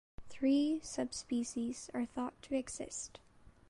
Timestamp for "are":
1.93-2.07